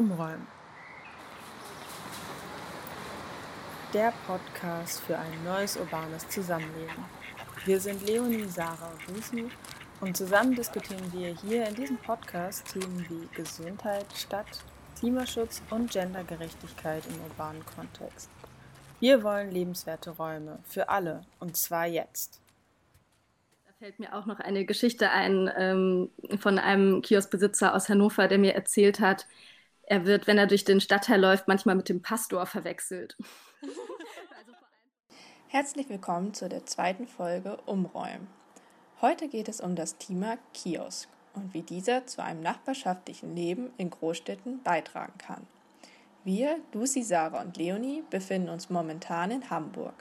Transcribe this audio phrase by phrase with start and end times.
[0.00, 0.46] Umräumen.
[3.92, 7.04] Der Podcast für ein neues urbanes Zusammenleben.
[7.66, 9.50] Wir sind Leonie, Sarah und Lucy
[10.00, 14.64] und zusammen diskutieren wir hier in diesem Podcast Themen wie Gesundheit, Stadt,
[14.98, 18.30] Klimaschutz und Gendergerechtigkeit im urbanen Kontext.
[19.00, 22.40] Wir wollen lebenswerte Räume für alle und zwar jetzt.
[23.66, 26.08] Da fällt mir auch noch eine Geschichte ein ähm,
[26.38, 29.26] von einem Kioskbesitzer aus Hannover, der mir erzählt hat,
[29.90, 33.16] er wird, wenn er durch den Stadtteil läuft, manchmal mit dem Pastor verwechselt.
[35.48, 38.28] Herzlich willkommen zu der zweiten Folge Umräumen.
[39.00, 43.90] Heute geht es um das Thema Kiosk und wie dieser zu einem nachbarschaftlichen Leben in
[43.90, 45.44] Großstädten beitragen kann.
[46.22, 49.94] Wir, Lucy, Sarah und Leonie, befinden uns momentan in Hamburg.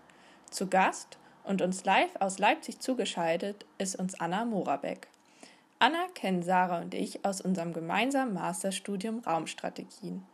[0.52, 5.08] Zu Gast und uns live aus Leipzig zugeschaltet ist uns Anna Morabeck.
[5.82, 10.26] Anna kennen Sarah und ich aus unserem gemeinsamen Masterstudium Raumstrategien.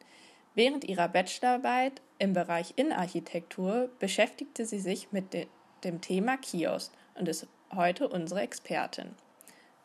[0.56, 5.48] Während ihrer Bachelorarbeit im Bereich Innenarchitektur beschäftigte sie sich mit de
[5.84, 9.14] dem Thema Kiosk und ist heute unsere Expertin.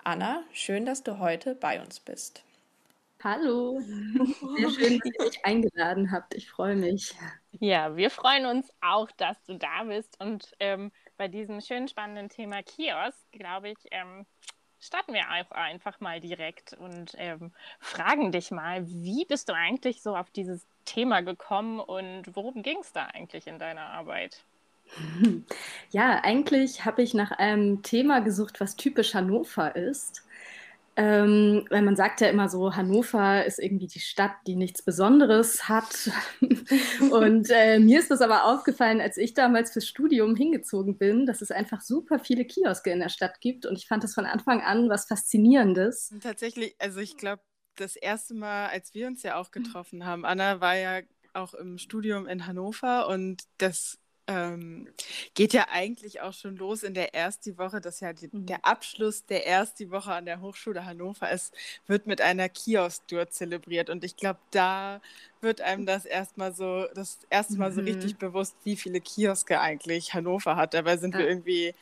[0.03, 2.43] Anna, schön, dass du heute bei uns bist.
[3.23, 3.81] Hallo,
[4.57, 6.35] sehr schön, dass ihr mich eingeladen habt.
[6.35, 7.15] Ich freue mich.
[7.51, 10.19] Ja, wir freuen uns auch, dass du da bist.
[10.21, 14.25] Und ähm, bei diesem schönen, spannenden Thema Kiosk, glaube ich, ähm,
[14.81, 20.03] starten wir auch einfach mal direkt und ähm, fragen dich mal, wie bist du eigentlich
[20.03, 24.45] so auf dieses Thema gekommen und worum ging es da eigentlich in deiner Arbeit?
[25.93, 30.25] Ja, eigentlich habe ich nach einem Thema gesucht, was typisch Hannover ist.
[31.01, 35.67] Ähm, weil man sagt ja immer so, Hannover ist irgendwie die Stadt, die nichts Besonderes
[35.67, 36.11] hat.
[37.11, 41.41] und äh, mir ist das aber aufgefallen, als ich damals fürs Studium hingezogen bin, dass
[41.41, 43.65] es einfach super viele Kioske in der Stadt gibt.
[43.65, 46.13] Und ich fand das von Anfang an was Faszinierendes.
[46.21, 47.43] Tatsächlich, also ich glaube,
[47.77, 51.01] das erste Mal, als wir uns ja auch getroffen haben, Anna war ja
[51.33, 53.99] auch im Studium in Hannover und das
[54.31, 54.89] ähm,
[55.35, 58.47] geht ja eigentlich auch schon los in der ersten Woche, das ja die, mhm.
[58.47, 61.53] der Abschluss der ersten Woche an der Hochschule Hannover ist,
[61.87, 63.91] wird mit einer Kiosk-Tour zelebriert.
[63.91, 65.01] Und ich glaube, da
[65.41, 68.19] wird einem das erstmal so, das erste Mal so richtig mhm.
[68.19, 70.75] bewusst, wie viele Kioske eigentlich Hannover hat.
[70.75, 71.21] Dabei sind ja.
[71.21, 71.75] wir irgendwie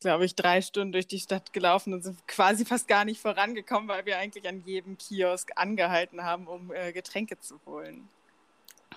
[0.00, 3.88] glaube ich, drei Stunden durch die Stadt gelaufen und sind quasi fast gar nicht vorangekommen,
[3.88, 8.08] weil wir eigentlich an jedem Kiosk angehalten haben, um äh, Getränke zu holen.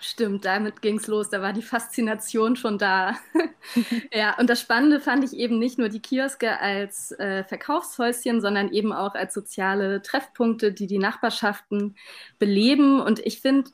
[0.04, 1.30] Stimmt, damit ging es los.
[1.30, 3.16] Da war die Faszination schon da.
[4.12, 8.72] ja, und das Spannende fand ich eben nicht nur die Kioske als äh, Verkaufshäuschen, sondern
[8.74, 11.96] eben auch als soziale Treffpunkte, die die Nachbarschaften
[12.40, 13.00] beleben.
[13.00, 13.70] Und ich finde,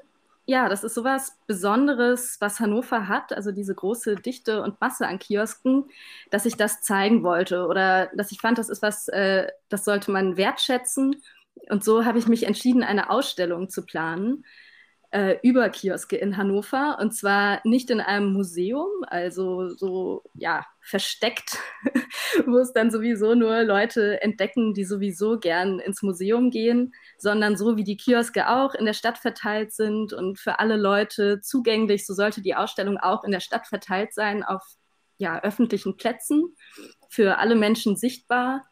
[0.45, 5.19] ja, das ist sowas Besonderes, was Hannover hat, also diese große Dichte und Masse an
[5.19, 5.85] Kiosken,
[6.29, 10.11] dass ich das zeigen wollte oder dass ich fand, das ist was, äh, das sollte
[10.11, 11.21] man wertschätzen.
[11.69, 14.43] Und so habe ich mich entschieden, eine Ausstellung zu planen
[15.11, 21.57] äh, über Kioske in Hannover und zwar nicht in einem Museum, also so ja versteckt,
[22.45, 27.77] wo es dann sowieso nur Leute entdecken, die sowieso gern ins Museum gehen, sondern so
[27.77, 32.13] wie die Kioske auch in der Stadt verteilt sind und für alle Leute zugänglich, so
[32.13, 34.63] sollte die Ausstellung auch in der Stadt verteilt sein auf
[35.17, 36.55] ja öffentlichen Plätzen
[37.09, 38.63] für alle Menschen sichtbar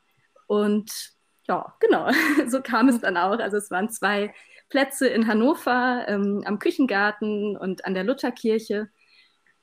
[0.48, 1.16] und
[1.48, 2.10] ja, genau,
[2.48, 3.40] so kam es dann auch.
[3.40, 4.34] Also es waren zwei
[4.76, 8.90] Plätze in Hannover ähm, am Küchengarten und an der Lutherkirche.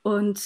[0.00, 0.42] Und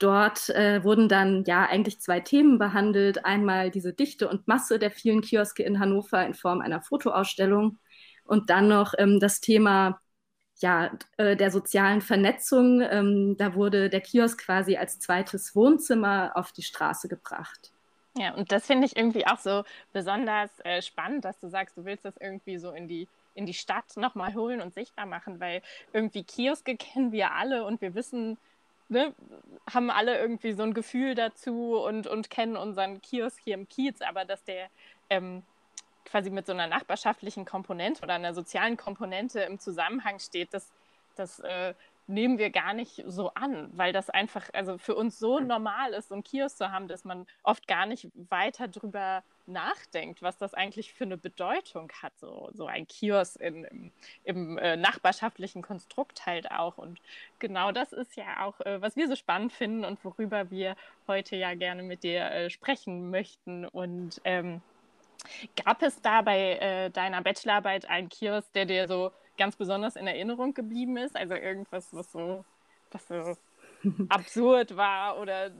[0.00, 3.24] dort äh, wurden dann ja eigentlich zwei Themen behandelt.
[3.24, 7.78] Einmal diese Dichte und Masse der vielen Kioske in Hannover in Form einer Fotoausstellung
[8.24, 10.00] und dann noch ähm, das Thema
[10.58, 12.80] ja, äh, der sozialen Vernetzung.
[12.80, 17.70] Ähm, da wurde der Kiosk quasi als zweites Wohnzimmer auf die Straße gebracht.
[18.16, 19.62] Ja, und das finde ich irgendwie auch so
[19.92, 23.06] besonders äh, spannend, dass du sagst, du willst das irgendwie so in die
[23.38, 25.62] in die Stadt nochmal holen und sichtbar machen, weil
[25.92, 28.36] irgendwie Kioske kennen wir alle und wir wissen,
[28.88, 29.14] ne,
[29.72, 34.02] haben alle irgendwie so ein Gefühl dazu und, und kennen unseren Kiosk hier im Kiez,
[34.02, 34.68] aber dass der
[35.08, 35.44] ähm,
[36.04, 40.72] quasi mit so einer nachbarschaftlichen Komponente oder einer sozialen Komponente im Zusammenhang steht, das,
[41.16, 41.74] das äh,
[42.08, 46.08] nehmen wir gar nicht so an, weil das einfach also für uns so normal ist,
[46.08, 50.54] so einen Kiosk zu haben, dass man oft gar nicht weiter drüber nachdenkt, was das
[50.54, 53.92] eigentlich für eine Bedeutung hat, so, so ein Kiosk in, im,
[54.24, 56.78] im äh, nachbarschaftlichen Konstrukt halt auch.
[56.78, 57.00] Und
[57.38, 60.76] genau das ist ja auch, äh, was wir so spannend finden und worüber wir
[61.06, 63.66] heute ja gerne mit dir äh, sprechen möchten.
[63.66, 64.60] Und ähm,
[65.62, 70.06] gab es da bei äh, deiner Bachelorarbeit einen Kiosk, der dir so ganz besonders in
[70.06, 71.16] Erinnerung geblieben ist?
[71.16, 72.44] Also irgendwas, was so,
[72.90, 73.36] was so
[74.08, 75.50] absurd war oder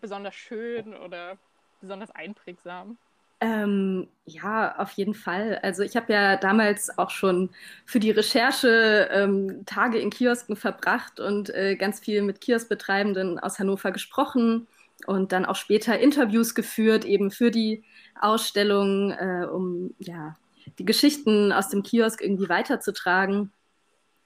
[0.00, 1.36] besonders schön oder
[1.80, 2.96] besonders einprägsam?
[3.40, 5.58] Ähm, ja, auf jeden Fall.
[5.62, 7.50] Also ich habe ja damals auch schon
[7.84, 13.58] für die Recherche ähm, Tage in Kiosken verbracht und äh, ganz viel mit Kioskbetreibenden aus
[13.58, 14.68] Hannover gesprochen
[15.06, 17.82] und dann auch später Interviews geführt, eben für die
[18.20, 20.36] Ausstellung, äh, um ja,
[20.78, 23.52] die Geschichten aus dem Kiosk irgendwie weiterzutragen.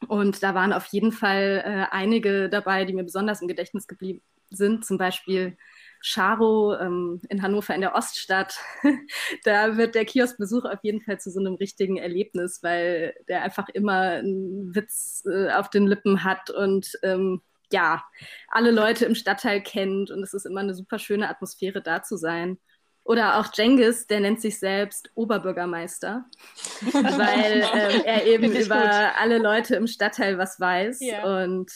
[0.08, 4.22] Und da waren auf jeden Fall äh, einige dabei, die mir besonders im Gedächtnis geblieben
[4.50, 4.84] sind.
[4.84, 5.56] Zum Beispiel
[6.02, 8.58] Charo ähm, in Hannover in der Oststadt.
[9.44, 13.68] da wird der Kioskbesuch auf jeden Fall zu so einem richtigen Erlebnis, weil der einfach
[13.70, 17.42] immer einen Witz äh, auf den Lippen hat und ähm,
[17.72, 18.04] ja,
[18.48, 22.16] alle Leute im Stadtteil kennt und es ist immer eine super schöne Atmosphäre da zu
[22.16, 22.58] sein.
[23.06, 26.24] Oder auch Jengis, der nennt sich selbst Oberbürgermeister,
[26.92, 29.16] weil ähm, er eben über gut.
[29.16, 31.00] alle Leute im Stadtteil was weiß.
[31.00, 31.42] Ja.
[31.42, 31.70] Und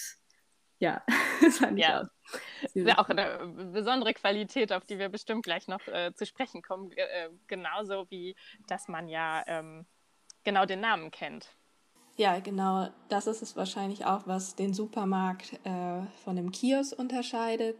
[0.80, 1.02] ja,
[1.40, 2.00] das fand ich ja.
[2.00, 2.06] auch.
[2.62, 6.26] Das ist ja auch eine besondere Qualität, auf die wir bestimmt gleich noch äh, zu
[6.26, 6.90] sprechen kommen.
[6.92, 8.34] Äh, genauso wie,
[8.66, 9.86] dass man ja ähm,
[10.42, 11.48] genau den Namen kennt.
[12.16, 12.88] Ja, genau.
[13.08, 17.76] Das ist es wahrscheinlich auch, was den Supermarkt äh, von dem Kiosk unterscheidet,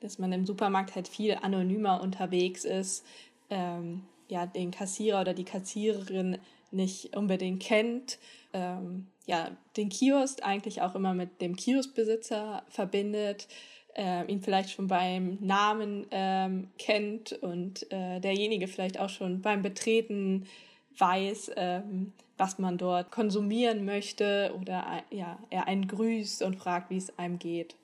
[0.00, 3.04] dass man im Supermarkt halt viel anonymer unterwegs ist,
[3.50, 6.38] ähm, ja, den Kassierer oder die Kassiererin
[6.70, 8.18] nicht unbedingt kennt,
[8.52, 13.48] ähm, ja, den Kiosk eigentlich auch immer mit dem Kioskbesitzer verbindet,
[13.96, 19.62] äh, ihn vielleicht schon beim Namen ähm, kennt und äh, derjenige vielleicht auch schon beim
[19.62, 20.46] Betreten
[20.98, 26.96] weiß, ähm, was man dort konsumieren möchte oder ja, er einen grüßt und fragt, wie
[26.96, 27.76] es einem geht.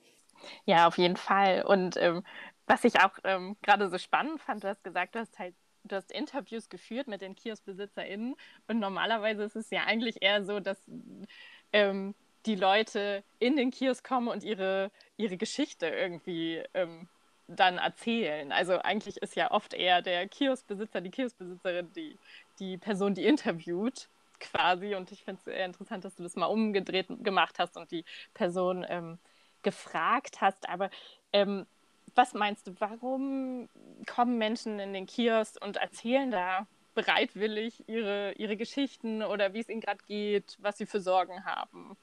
[0.65, 1.63] Ja, auf jeden Fall.
[1.63, 2.23] Und ähm,
[2.67, 5.55] was ich auch ähm, gerade so spannend fand, du hast gesagt, du hast halt
[5.85, 8.37] du hast Interviews geführt mit den KioskbesitzerInnen
[8.69, 10.79] und normalerweise ist es ja eigentlich eher so, dass
[11.73, 12.15] ähm,
[12.47, 17.09] die Leute in den Kiosk kommen und ihre, ihre Geschichte irgendwie ähm,
[17.49, 18.53] dann erzählen.
[18.53, 22.19] Also eigentlich ist ja oft eher der Kioskbesitzer, die Kioskbesitzerin, die,
[22.59, 24.09] die Person, die interviewt
[24.39, 24.95] quasi.
[24.95, 28.05] Und ich finde es sehr interessant, dass du das mal umgedreht gemacht hast und die
[28.35, 29.19] Person ähm,
[29.63, 30.69] gefragt hast.
[30.69, 30.91] Aber
[31.33, 31.67] ähm,
[32.15, 33.69] was meinst du, warum
[34.07, 39.69] kommen Menschen in den Kiosk und erzählen da bereitwillig ihre, ihre Geschichten oder wie es
[39.69, 41.97] ihnen gerade geht, was sie für Sorgen haben?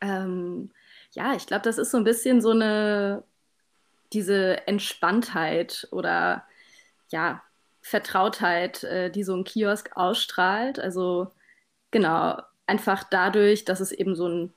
[0.00, 0.70] Ähm,
[1.12, 3.24] ja, ich glaube, das ist so ein bisschen so eine,
[4.12, 6.44] diese Entspanntheit oder
[7.10, 7.42] ja,
[7.82, 10.78] Vertrautheit, äh, die so ein Kiosk ausstrahlt.
[10.78, 11.32] Also
[11.90, 14.54] genau, einfach dadurch, dass es eben so ein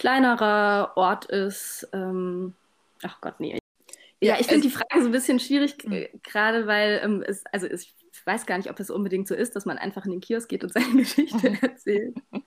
[0.00, 1.86] kleinerer Ort ist.
[1.92, 2.54] Ähm,
[3.02, 3.58] ach Gott, nee.
[4.22, 7.66] Ja, ich finde die Frage so ein bisschen schwierig, äh, gerade weil ähm, es, also
[7.66, 7.94] ich
[8.24, 10.64] weiß gar nicht, ob es unbedingt so ist, dass man einfach in den Kiosk geht
[10.64, 12.16] und seine Geschichte erzählt.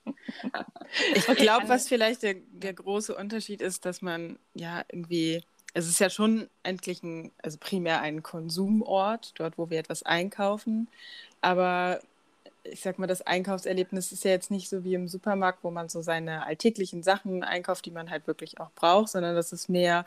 [1.16, 6.00] Ich glaube, was vielleicht der, der große Unterschied ist, dass man ja irgendwie, es ist
[6.00, 10.88] ja schon endlich ein, also primär ein Konsumort, dort, wo wir etwas einkaufen,
[11.42, 12.00] aber
[12.64, 15.90] ich sag mal, das Einkaufserlebnis ist ja jetzt nicht so wie im Supermarkt, wo man
[15.90, 20.06] so seine alltäglichen Sachen einkauft, die man halt wirklich auch braucht, sondern das ist mehr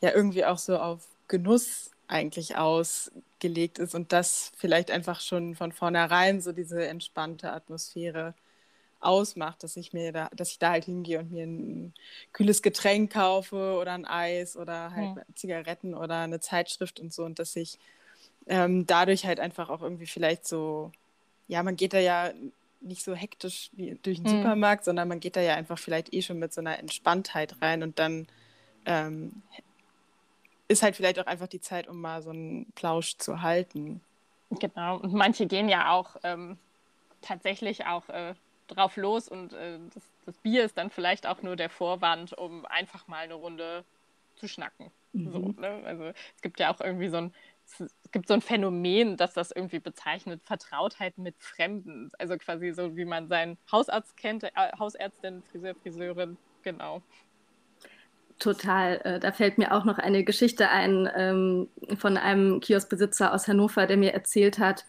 [0.00, 5.72] ja irgendwie auch so auf Genuss eigentlich ausgelegt ist und das vielleicht einfach schon von
[5.72, 8.34] vornherein so diese entspannte Atmosphäre
[9.00, 11.94] ausmacht, dass ich mir da, dass ich da halt hingehe und mir ein
[12.32, 15.22] kühles Getränk kaufe oder ein Eis oder halt ja.
[15.34, 17.78] Zigaretten oder eine Zeitschrift und so und dass ich
[18.46, 20.92] ähm, dadurch halt einfach auch irgendwie vielleicht so,
[21.50, 22.30] ja, man geht da ja
[22.80, 24.42] nicht so hektisch wie durch den mhm.
[24.42, 27.82] Supermarkt, sondern man geht da ja einfach vielleicht eh schon mit so einer Entspanntheit rein
[27.82, 28.28] und dann
[28.86, 29.42] ähm,
[30.68, 34.00] ist halt vielleicht auch einfach die Zeit, um mal so einen Plausch zu halten.
[34.50, 36.56] Genau, und manche gehen ja auch ähm,
[37.20, 38.34] tatsächlich auch äh,
[38.68, 42.64] drauf los und äh, das, das, Bier ist dann vielleicht auch nur der Vorwand, um
[42.66, 43.84] einfach mal eine Runde
[44.36, 44.92] zu schnacken.
[45.12, 45.32] Mhm.
[45.32, 45.82] So, ne?
[45.84, 47.34] Also es gibt ja auch irgendwie so ein,
[48.12, 52.10] gibt so ein Phänomen, dass das irgendwie bezeichnet, Vertrautheit mit Fremden.
[52.18, 57.02] Also quasi so, wie man seinen Hausarzt kennt, äh, Hausärztin, Friseur, Friseurin, genau.
[58.38, 59.00] Total.
[59.04, 63.86] Äh, da fällt mir auch noch eine Geschichte ein ähm, von einem Kioskbesitzer aus Hannover,
[63.86, 64.86] der mir erzählt hat,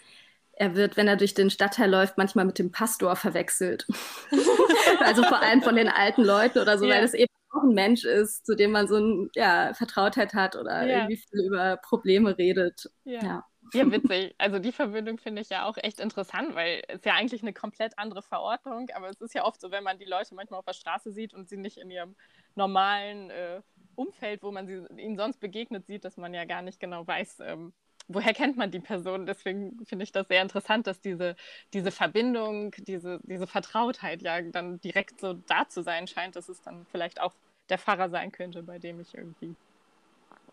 [0.53, 3.87] er wird, wenn er durch den Stadtteil läuft, manchmal mit dem Pastor verwechselt.
[4.99, 6.95] also vor allem von den alten Leuten oder so, ja.
[6.95, 10.55] weil es eben auch ein Mensch ist, zu dem man so eine ja, Vertrautheit hat
[10.55, 10.97] oder ja.
[10.99, 12.89] irgendwie viel über Probleme redet.
[13.03, 13.21] Ja.
[13.21, 13.45] ja.
[13.73, 14.35] Witzig.
[14.37, 17.97] Also die Verbindung finde ich ja auch echt interessant, weil es ja eigentlich eine komplett
[17.97, 20.73] andere Verordnung, aber es ist ja oft so, wenn man die Leute manchmal auf der
[20.73, 22.15] Straße sieht und sie nicht in ihrem
[22.55, 23.61] normalen äh,
[23.95, 27.39] Umfeld, wo man sie, ihnen sonst begegnet, sieht, dass man ja gar nicht genau weiß,
[27.41, 27.73] ähm,
[28.13, 29.25] woher kennt man die Person?
[29.25, 31.35] Deswegen finde ich das sehr interessant, dass diese,
[31.73, 36.61] diese Verbindung, diese, diese Vertrautheit ja dann direkt so da zu sein scheint, dass es
[36.61, 37.33] dann vielleicht auch
[37.69, 39.55] der Pfarrer sein könnte, bei dem ich irgendwie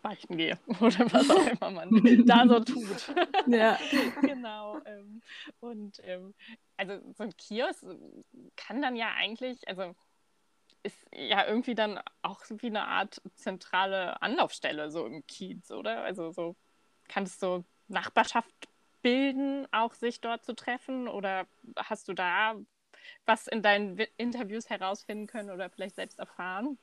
[0.01, 3.13] beichten gehe oder was auch immer man da so tut.
[3.47, 3.77] Ja.
[4.21, 4.79] genau.
[4.85, 5.21] Ähm,
[5.59, 6.33] und ähm,
[6.77, 7.83] also so ein Kiosk
[8.55, 9.93] kann dann ja eigentlich, also
[10.83, 16.03] ist ja irgendwie dann auch wie eine Art zentrale Anlaufstelle so im Kiez, oder?
[16.03, 16.55] Also so
[17.09, 18.69] kannst du Nachbarschaft
[19.01, 21.07] bilden, auch sich dort zu treffen?
[21.07, 22.55] Oder hast du da
[23.25, 26.77] was in deinen Interviews herausfinden können oder vielleicht selbst erfahren?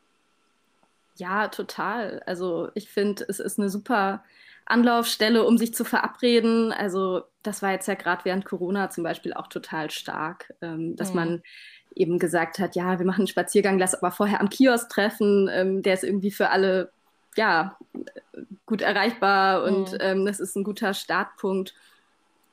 [1.16, 2.23] Ja, total.
[2.26, 4.23] Also ich finde, es ist eine super
[4.66, 6.73] Anlaufstelle, um sich zu verabreden.
[6.73, 11.11] Also das war jetzt ja gerade während Corona zum Beispiel auch total stark, ähm, dass
[11.11, 11.16] mhm.
[11.16, 11.42] man
[11.95, 15.49] eben gesagt hat, ja, wir machen einen Spaziergang, lass aber vorher am Kiosk treffen.
[15.50, 16.92] Ähm, der ist irgendwie für alle
[17.37, 17.76] ja
[18.66, 19.99] gut erreichbar und mhm.
[20.00, 21.75] ähm, das ist ein guter Startpunkt.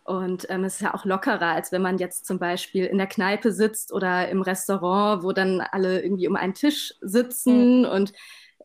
[0.06, 3.08] Und ähm, es ist ja auch lockerer, als wenn man jetzt zum Beispiel in der
[3.08, 7.86] Kneipe sitzt oder im Restaurant, wo dann alle irgendwie um einen Tisch sitzen mhm.
[7.86, 8.14] und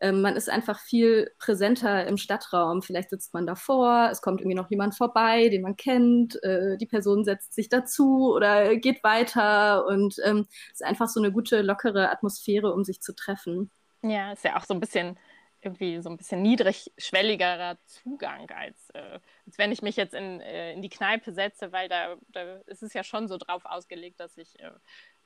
[0.01, 2.81] ähm, man ist einfach viel präsenter im Stadtraum.
[2.81, 6.85] Vielleicht sitzt man davor, es kommt irgendwie noch jemand vorbei, den man kennt, äh, die
[6.85, 11.61] Person setzt sich dazu oder geht weiter und ähm, es ist einfach so eine gute,
[11.61, 13.71] lockere Atmosphäre, um sich zu treffen.
[14.01, 15.17] Ja, ist ja auch so ein bisschen
[15.61, 20.73] irgendwie so ein bisschen niedrigschwelligerer Zugang, als, äh, als wenn ich mich jetzt in, äh,
[20.73, 24.37] in die Kneipe setze, weil da, da ist es ja schon so drauf ausgelegt, dass
[24.37, 24.71] ich äh,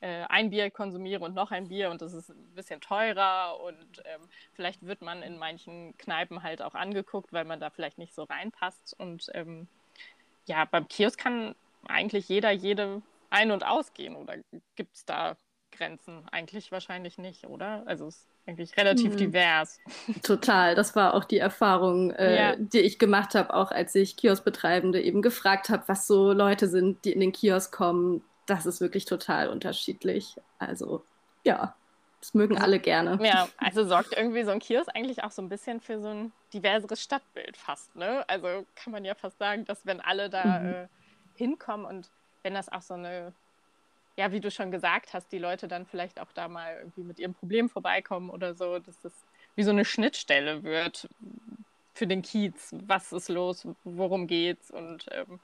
[0.01, 4.01] äh, ein Bier konsumiere und noch ein Bier und das ist ein bisschen teurer und
[4.05, 8.13] ähm, vielleicht wird man in manchen Kneipen halt auch angeguckt, weil man da vielleicht nicht
[8.15, 9.67] so reinpasst und ähm,
[10.45, 11.55] ja, beim Kiosk kann
[11.87, 14.37] eigentlich jeder, jede ein- und ausgehen oder
[14.75, 15.37] gibt es da
[15.71, 16.27] Grenzen?
[16.29, 17.83] Eigentlich wahrscheinlich nicht, oder?
[17.85, 19.17] Also es eigentlich relativ hm.
[19.17, 19.79] divers.
[20.23, 22.55] Total, das war auch die Erfahrung, äh, ja.
[22.57, 27.05] die ich gemacht habe, auch als ich Kioskbetreibende eben gefragt habe, was so Leute sind,
[27.05, 28.23] die in den Kiosk kommen.
[28.45, 30.35] Das ist wirklich total unterschiedlich.
[30.59, 31.03] Also
[31.45, 31.75] ja,
[32.19, 33.19] das mögen alle gerne.
[33.21, 36.31] Ja, also sorgt irgendwie so ein Kiosk eigentlich auch so ein bisschen für so ein
[36.53, 37.95] diverseres Stadtbild fast.
[37.95, 38.23] Ne?
[38.27, 40.67] Also kann man ja fast sagen, dass wenn alle da mhm.
[40.67, 40.88] äh,
[41.35, 42.09] hinkommen und
[42.43, 43.33] wenn das auch so eine
[44.17, 47.20] ja, wie du schon gesagt hast, die Leute dann vielleicht auch da mal irgendwie mit
[47.20, 49.13] ihrem Problem vorbeikommen oder so, dass das
[49.55, 51.08] wie so eine Schnittstelle wird
[51.93, 52.75] für den Kiez.
[52.86, 53.67] Was ist los?
[53.84, 54.72] Worum geht's?
[54.72, 55.39] Und ähm,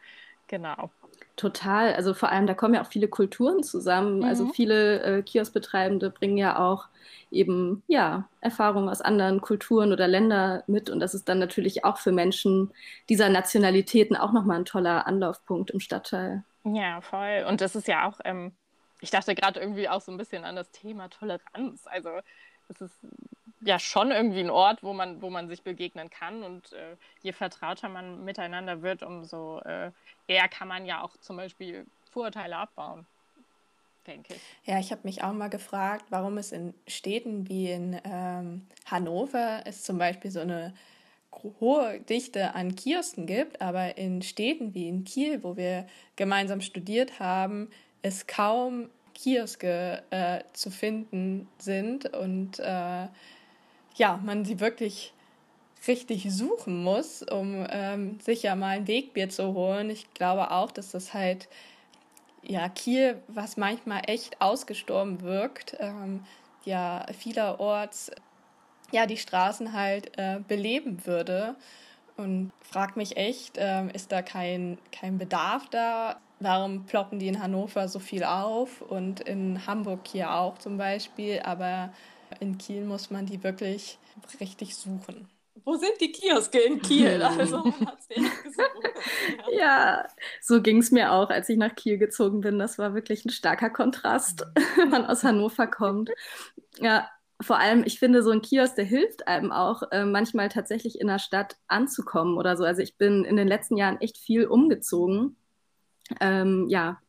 [0.48, 0.92] genau.
[1.36, 1.94] Total.
[1.94, 4.24] Also vor allem, da kommen ja auch viele Kulturen zusammen.
[4.24, 4.50] Also mhm.
[4.50, 6.88] Also viele äh, Kioskbetreibende bringen ja auch
[7.32, 10.90] eben ja Erfahrungen aus anderen Kulturen oder Ländern mit.
[10.90, 12.72] Und das ist dann natürlich auch für Menschen
[13.10, 16.44] dieser Nationalitäten auch nochmal ein toller Anlaufpunkt im Stadtteil.
[16.64, 17.46] Ja, voll.
[17.48, 18.52] Und das ist ja auch, ähm,
[19.02, 21.88] ich dachte gerade irgendwie auch so ein bisschen an das Thema Toleranz.
[21.88, 22.10] Also
[22.68, 23.00] es ist
[23.62, 26.44] ja schon irgendwie ein Ort, wo man, wo man sich begegnen kann.
[26.44, 29.92] Und äh, je vertrauter man miteinander wird, umso äh,
[30.28, 33.06] eher kann man ja auch zum Beispiel Vorurteile abbauen.
[34.08, 34.42] Denke ich.
[34.66, 39.66] Ja, ich habe mich auch mal gefragt, warum es in Städten wie in ähm, Hannover
[39.66, 40.74] ist zum Beispiel so eine
[41.60, 47.20] hohe Dichte an Kiosken gibt, aber in Städten wie in Kiel, wo wir gemeinsam studiert
[47.20, 47.70] haben,
[48.02, 53.08] es kaum Kioske äh, zu finden sind und äh,
[53.96, 55.14] ja, man sie wirklich
[55.88, 59.90] richtig suchen muss, um ähm, sich ja mal ein Wegbier zu holen.
[59.90, 61.48] Ich glaube auch, dass das halt
[62.44, 66.26] ja Kiel, was manchmal echt ausgestorben wirkt, ähm,
[66.66, 68.12] ja vielerorts
[68.92, 71.56] ja, die Straßen halt äh, beleben würde.
[72.18, 76.20] Und frag mich echt, äh, ist da kein, kein Bedarf da?
[76.42, 81.40] Warum ploppen die in Hannover so viel auf und in Hamburg hier auch zum Beispiel,
[81.44, 81.94] aber
[82.40, 83.98] in Kiel muss man die wirklich
[84.40, 85.28] richtig suchen.
[85.66, 87.22] Wo sind die Kioske in Kiel?
[87.22, 88.90] Also man hat gesucht.
[89.52, 90.08] ja,
[90.42, 92.60] so ging es mir auch, als ich nach Kiel gezogen bin.
[92.60, 94.46] Das war wirklich ein starker Kontrast,
[94.78, 96.10] wenn man aus Hannover kommt.
[96.80, 97.10] Ja,
[97.42, 101.08] vor allem, ich finde, so ein Kiosk, der hilft einem auch, äh, manchmal tatsächlich in
[101.08, 102.66] der Stadt anzukommen oder so.
[102.66, 105.38] Also ich bin in den letzten Jahren echt viel umgezogen.
[106.20, 107.00] Ähm, ja,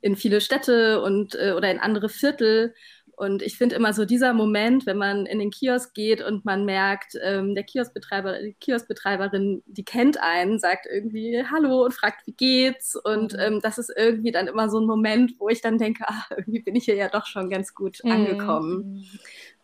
[0.00, 2.74] in viele Städte und äh, oder in andere Viertel.
[3.18, 6.64] Und ich finde immer so dieser Moment, wenn man in den Kiosk geht und man
[6.64, 12.34] merkt, ähm, der Kioskbetreiber, die Kioskbetreiberin, die kennt einen, sagt irgendwie Hallo und fragt, wie
[12.34, 12.94] geht's?
[12.94, 13.40] Und mhm.
[13.40, 16.62] ähm, das ist irgendwie dann immer so ein Moment, wo ich dann denke, ach, irgendwie
[16.62, 18.12] bin ich hier ja doch schon ganz gut mhm.
[18.12, 19.08] angekommen.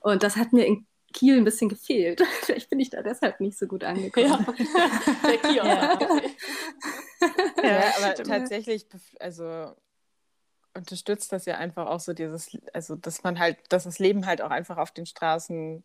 [0.04, 2.20] Und das hat mir in Kiel ein bisschen gefehlt.
[2.42, 4.26] Vielleicht bin ich da deshalb nicht so gut angekommen.
[4.26, 4.44] Ja,
[5.26, 6.28] der Kiosk.
[7.62, 8.87] Ja, ja aber tatsächlich,
[9.18, 9.75] also
[10.75, 14.42] unterstützt das ja einfach auch so dieses, also dass man halt, dass das Leben halt
[14.42, 15.82] auch einfach auf den Straßen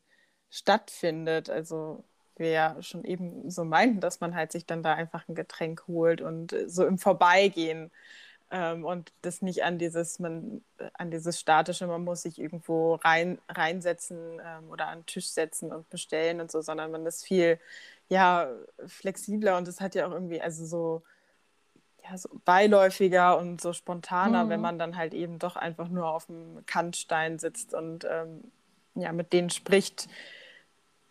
[0.50, 1.50] stattfindet.
[1.50, 2.04] Also
[2.36, 5.88] wir ja schon eben so meinten, dass man halt sich dann da einfach ein Getränk
[5.88, 7.90] holt und so im Vorbeigehen
[8.52, 10.62] ähm, und das nicht an dieses, man,
[10.94, 15.72] an dieses statische, man muss sich irgendwo rein, reinsetzen ähm, oder an den Tisch setzen
[15.72, 17.60] und bestellen und so, sondern man ist viel
[18.10, 18.50] ja,
[18.88, 21.04] flexibler und es hat ja auch irgendwie, also so,
[22.04, 24.50] ja, so beiläufiger und so spontaner, mhm.
[24.50, 28.52] wenn man dann halt eben doch einfach nur auf dem Kantstein sitzt und ähm,
[28.96, 30.10] ja, mit denen spricht,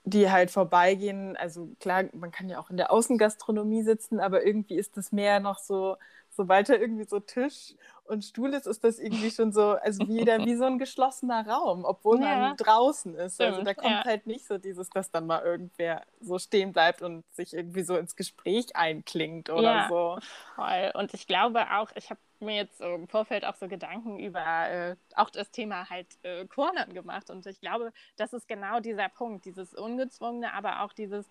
[0.04, 1.36] die halt vorbeigehen.
[1.36, 5.38] Also klar, man kann ja auch in der Außengastronomie sitzen, aber irgendwie ist das mehr
[5.38, 5.96] noch so,
[6.38, 10.38] sobald da irgendwie so Tisch und Stuhl ist, ist das irgendwie schon so, also wieder
[10.46, 12.38] wie so ein geschlossener Raum, obwohl ja.
[12.38, 13.34] man draußen ist.
[13.34, 14.04] Stimmt, also da kommt ja.
[14.04, 17.96] halt nicht so dieses, dass dann mal irgendwer so stehen bleibt und sich irgendwie so
[17.96, 20.18] ins Gespräch einklingt oder ja, so.
[20.54, 20.92] Voll.
[20.94, 24.96] Und ich glaube auch, ich habe mir jetzt im Vorfeld auch so Gedanken über äh,
[25.16, 27.30] auch das Thema halt äh, Cornern gemacht.
[27.30, 31.26] Und ich glaube, das ist genau dieser Punkt, dieses Ungezwungene, aber auch dieses,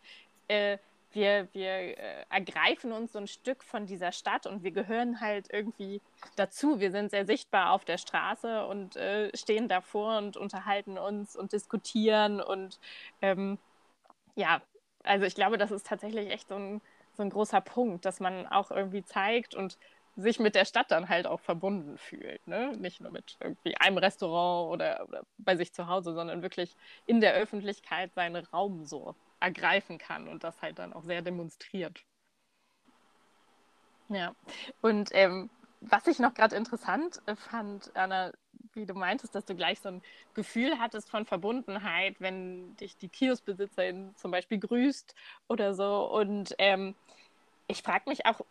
[0.49, 0.77] äh,
[1.17, 5.47] wir, wir äh, ergreifen uns so ein Stück von dieser Stadt und wir gehören halt
[5.51, 5.99] irgendwie
[6.35, 6.79] dazu.
[6.79, 11.53] Wir sind sehr sichtbar auf der Straße und äh, stehen davor und unterhalten uns und
[11.53, 12.39] diskutieren.
[12.39, 12.79] Und
[13.21, 13.57] ähm,
[14.35, 14.61] ja,
[15.03, 16.81] also ich glaube, das ist tatsächlich echt so ein,
[17.15, 19.79] so ein großer Punkt, dass man auch irgendwie zeigt und
[20.17, 22.45] sich mit der Stadt dann halt auch verbunden fühlt.
[22.47, 22.73] Ne?
[22.77, 26.75] Nicht nur mit irgendwie einem Restaurant oder, oder bei sich zu Hause, sondern wirklich
[27.07, 32.03] in der Öffentlichkeit seinen Raum so ergreifen kann und das halt dann auch sehr demonstriert.
[34.09, 34.33] Ja,
[34.81, 35.49] und ähm,
[35.81, 38.31] was ich noch gerade interessant äh, fand, Anna,
[38.73, 40.01] wie du meintest, dass du gleich so ein
[40.33, 45.13] Gefühl hattest von Verbundenheit, wenn dich die Kioskbesitzerin zum Beispiel grüßt
[45.47, 46.09] oder so.
[46.11, 46.95] Und ähm,
[47.67, 48.41] ich frage mich auch,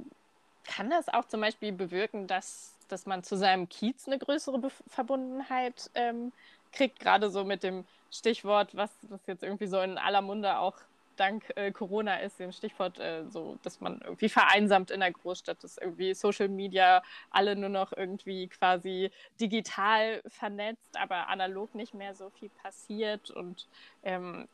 [0.65, 4.71] kann das auch zum Beispiel bewirken, dass, dass man zu seinem Kiez eine größere Be
[4.89, 6.33] Verbundenheit ähm,
[6.73, 10.79] kriegt, gerade so mit dem Stichwort, was, was jetzt irgendwie so in aller Munde auch
[11.17, 15.65] dank äh, Corona ist, dem Stichwort äh, so, dass man irgendwie vereinsamt in der Großstadt
[15.65, 19.11] ist, irgendwie Social Media, alle nur noch irgendwie quasi
[19.41, 23.67] digital vernetzt, aber analog nicht mehr so viel passiert und
[24.03, 24.47] ähm,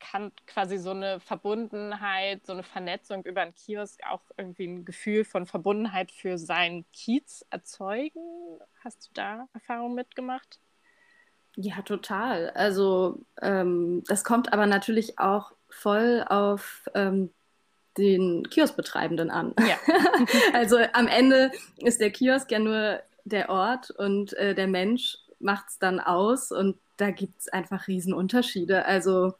[0.00, 5.24] kann quasi so eine Verbundenheit, so eine Vernetzung über einen Kiosk auch irgendwie ein Gefühl
[5.24, 8.58] von Verbundenheit für seinen Kiez erzeugen.
[8.82, 10.58] Hast du da Erfahrung mitgemacht?
[11.56, 12.50] Ja, total.
[12.50, 17.30] Also ähm, das kommt aber natürlich auch voll auf ähm,
[17.96, 19.54] den Kioskbetreibenden an.
[19.58, 19.76] Ja.
[20.52, 25.68] also am Ende ist der Kiosk ja nur der Ort und äh, der Mensch macht
[25.70, 28.84] es dann aus und da gibt es einfach Riesenunterschiede.
[28.84, 29.34] Also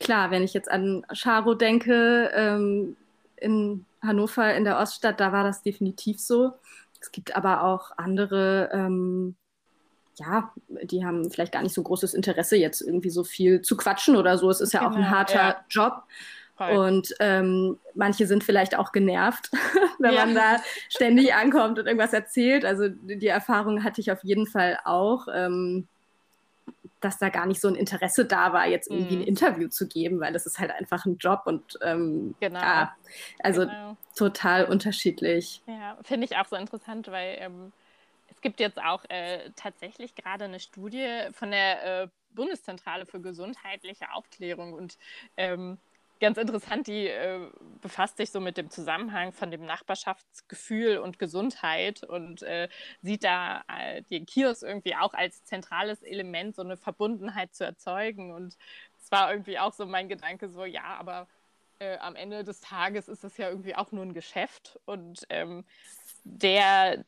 [0.00, 2.96] klar, wenn ich jetzt an Charo denke, ähm,
[3.36, 6.52] in Hannover in der Oststadt, da war das definitiv so.
[7.00, 9.36] Es gibt aber auch andere ähm,
[10.16, 14.16] ja, die haben vielleicht gar nicht so großes Interesse, jetzt irgendwie so viel zu quatschen
[14.16, 14.50] oder so.
[14.50, 15.64] Es ist ja genau, auch ein genau, harter ja.
[15.68, 16.02] Job.
[16.56, 16.76] Voll.
[16.76, 19.50] Und ähm, manche sind vielleicht auch genervt,
[19.98, 20.24] wenn ja.
[20.24, 20.56] man da
[20.88, 22.64] ständig ankommt und irgendwas erzählt.
[22.64, 25.88] Also die Erfahrung hatte ich auf jeden Fall auch, ähm,
[27.00, 29.22] dass da gar nicht so ein Interesse da war, jetzt irgendwie mhm.
[29.22, 32.60] ein Interview zu geben, weil das ist halt einfach ein Job und ähm, genau.
[32.60, 32.94] ja,
[33.40, 33.96] also genau.
[34.16, 35.60] total unterschiedlich.
[35.66, 37.72] Ja, finde ich auch so interessant, weil ähm,
[38.44, 44.74] gibt jetzt auch äh, tatsächlich gerade eine Studie von der äh, Bundeszentrale für gesundheitliche Aufklärung
[44.74, 44.98] und
[45.38, 45.78] ähm,
[46.20, 47.40] ganz interessant, die äh,
[47.80, 52.68] befasst sich so mit dem Zusammenhang von dem Nachbarschaftsgefühl und Gesundheit und äh,
[53.00, 58.30] sieht da äh, den Kiosk irgendwie auch als zentrales Element, so eine Verbundenheit zu erzeugen.
[58.30, 58.58] Und
[59.02, 61.28] es war irgendwie auch so mein Gedanke, so ja, aber
[61.78, 65.64] äh, am Ende des Tages ist es ja irgendwie auch nur ein Geschäft und ähm,
[66.24, 67.04] der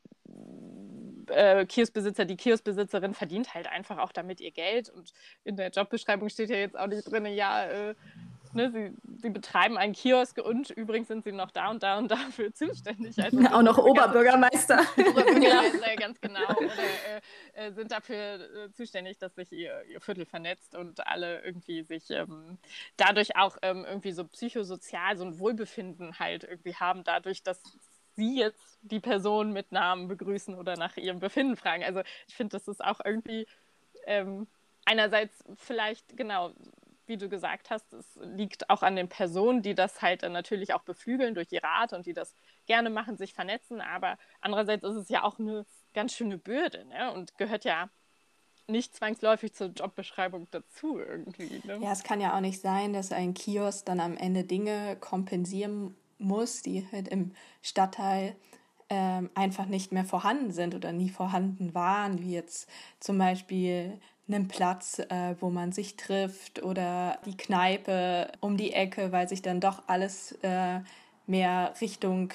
[1.31, 4.89] äh, Kioskbesitzer, die Kioskbesitzerin verdient halt einfach auch damit ihr Geld.
[4.89, 5.13] Und
[5.45, 7.95] in der Jobbeschreibung steht ja jetzt auch nicht drin, ja, äh,
[8.57, 12.11] ne, sie, sie betreiben einen Kiosk und übrigens sind sie noch da und da und
[12.11, 13.23] dafür zuständig.
[13.23, 14.81] Also auch noch Oberbürgermeister.
[14.97, 16.49] Oberbürgermeister, ganz genau.
[16.57, 16.73] Oder
[17.55, 21.83] äh, äh, sind dafür äh, zuständig, dass sich ihr, ihr Viertel vernetzt und alle irgendwie
[21.83, 22.59] sich ähm,
[22.97, 27.63] dadurch auch ähm, irgendwie so psychosozial so ein Wohlbefinden halt irgendwie haben, dadurch, dass
[28.17, 31.85] Sie jetzt die Person mit Namen begrüßen oder nach ihrem Befinden fragen.
[31.85, 33.47] Also ich finde, das ist auch irgendwie
[34.07, 34.47] ähm,
[34.85, 36.53] einerseits vielleicht, genau,
[37.07, 40.75] wie du gesagt hast, es liegt auch an den Personen, die das halt dann natürlich
[40.75, 42.35] auch beflügeln durch ihre Art und die das
[42.67, 43.81] gerne machen, sich vernetzen.
[43.81, 47.13] Aber andererseits ist es ja auch eine ganz schöne Bürde ne?
[47.13, 47.89] und gehört ja
[48.69, 51.61] nicht zwangsläufig zur Jobbeschreibung dazu irgendwie.
[51.65, 51.79] Ne?
[51.81, 55.97] Ja, es kann ja auch nicht sein, dass ein Kiosk dann am Ende Dinge kompensieren
[56.19, 58.37] muss, die halt im Stadtteil
[58.89, 62.69] ähm, einfach nicht mehr vorhanden sind oder nie vorhanden waren, wie jetzt
[63.01, 63.99] zum Beispiel
[64.29, 69.43] einen Platz, äh, wo man sich trifft oder die Kneipe um die Ecke, weil sich
[69.43, 70.81] dann doch alles äh,
[71.27, 72.33] mehr Richtung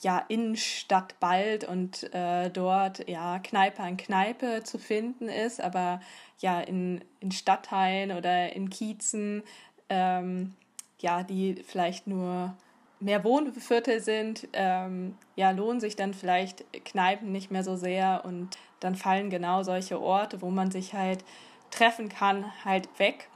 [0.00, 6.00] ja Innenstadt bald und äh, dort ja Kneipe an Kneipe zu finden ist, aber
[6.40, 9.42] ja in, in Stadtteilen oder in Kiezen,
[9.88, 10.54] ähm,
[11.00, 12.54] ja, die vielleicht nur
[13.00, 18.56] mehr Wohnviertel sind, ähm, ja, lohnen sich dann vielleicht Kneipen nicht mehr so sehr und
[18.80, 21.24] dann fallen genau solche Orte, wo man sich halt
[21.70, 23.28] treffen kann, halt weg.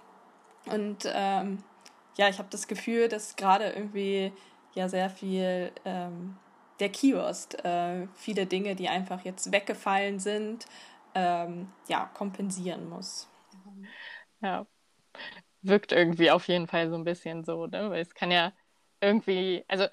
[0.66, 1.58] Und ähm,
[2.16, 4.32] ja, ich habe das Gefühl, dass gerade irgendwie
[4.74, 6.36] ja sehr viel ähm,
[6.80, 10.66] der Kiosk, äh, viele Dinge, die einfach jetzt weggefallen sind,
[11.14, 13.28] ähm, ja, kompensieren muss.
[14.40, 14.66] Ja,
[15.62, 17.90] wirkt irgendwie auf jeden Fall so ein bisschen so, ne?
[17.90, 18.52] Weil es kann ja
[19.00, 19.87] irgendwie, also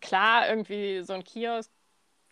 [0.00, 1.70] klar, irgendwie so ein Kiosk,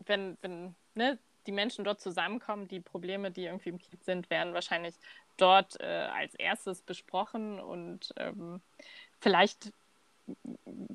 [0.07, 4.55] wenn, wenn ne, die Menschen dort zusammenkommen, die Probleme, die irgendwie im Kiez sind, werden
[4.55, 4.95] wahrscheinlich
[5.37, 8.61] dort äh, als erstes besprochen und ähm,
[9.21, 9.73] vielleicht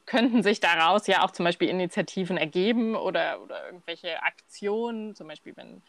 [0.05, 5.55] könnten sich daraus ja auch zum Beispiel Initiativen ergeben oder, oder irgendwelche Aktionen, zum Beispiel
[5.55, 5.81] wenn,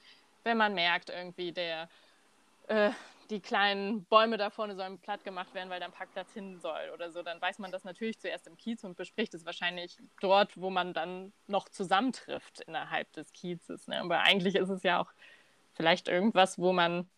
[0.44, 1.88] wenn man merkt, irgendwie der,
[2.68, 2.90] äh,
[3.34, 6.90] die kleinen Bäume da vorne sollen platt gemacht werden, weil da ein Parkplatz hin soll
[6.94, 10.56] oder so, dann weiß man das natürlich zuerst im Kiez und bespricht es wahrscheinlich dort,
[10.60, 13.88] wo man dann noch zusammentrifft innerhalb des Kiezes.
[13.88, 14.00] Ne?
[14.00, 15.10] Aber eigentlich ist es ja auch
[15.72, 17.08] vielleicht irgendwas, wo man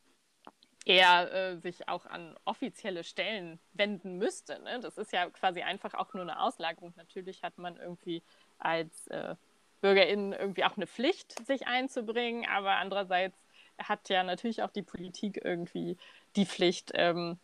[0.87, 4.59] er äh, sich auch an offizielle Stellen wenden müsste.
[4.63, 4.81] Ne?
[4.81, 6.95] Das ist ja quasi einfach auch nur eine Auslagerung.
[6.97, 8.23] Natürlich hat man irgendwie
[8.59, 9.35] als äh,
[9.83, 13.46] BürgerInnen irgendwie auch eine Pflicht, sich einzubringen, aber andererseits
[13.79, 15.97] hat ja natürlich auch die Politik irgendwie
[16.37, 17.39] die Pflicht, ähm,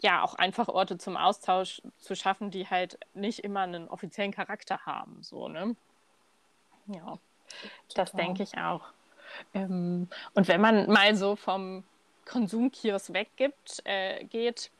[0.00, 4.84] ja, auch einfach Orte zum Austausch zu schaffen, die halt nicht immer einen offiziellen Charakter
[4.84, 5.22] haben.
[5.22, 5.74] So, ne?
[6.86, 7.18] Ja, Total.
[7.94, 8.82] das denke ich auch.
[9.54, 11.84] Ähm, und wenn man mal so vom
[12.26, 14.70] Konsumkiosk weggibt, äh, geht.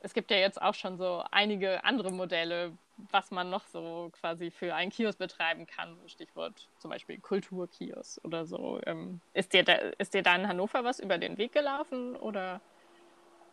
[0.00, 2.72] Es gibt ja jetzt auch schon so einige andere Modelle,
[3.10, 5.96] was man noch so quasi für einen Kiosk betreiben kann.
[6.06, 8.80] Stichwort zum Beispiel Kulturkiosk oder so.
[8.86, 12.60] Ähm, ist, dir da, ist dir da in Hannover was über den Weg gelaufen oder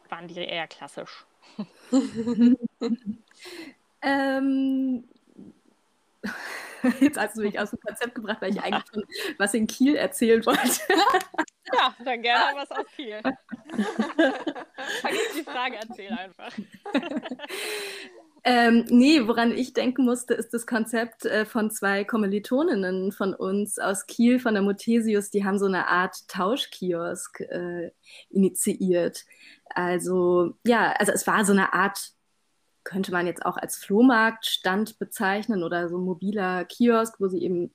[0.09, 1.25] waren die eher klassisch?
[4.01, 5.03] ähm,
[6.99, 9.03] Jetzt hast du mich aus dem Konzept gebracht, weil ich eigentlich schon
[9.37, 10.81] was in Kiel erzählen wollte.
[11.73, 13.19] Ja, dann gerne was aus Kiel.
[15.01, 16.51] Vergiss die Frage, erzähl einfach.
[18.47, 23.79] Ähm, nee, woran ich denken musste, ist das Konzept äh, von zwei Kommilitoninnen von uns
[23.79, 25.31] aus Kiel, von der Muthesius.
[25.31, 27.91] Die haben so eine Art Tauschkiosk äh,
[28.29, 29.25] initiiert.
[29.69, 32.15] Also, ja, also es war so eine Art
[32.83, 37.73] könnte man jetzt auch als Flohmarktstand bezeichnen oder so ein mobiler Kiosk, wo sie eben